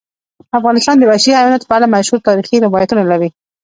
[0.59, 3.29] افغانستان د وحشي حیواناتو په اړه مشهور تاریخی روایتونه لري.